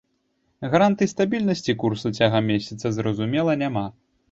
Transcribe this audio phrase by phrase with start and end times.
[0.75, 3.89] Гарантый стабільнасці курса цягам месяца, зразумела, няма.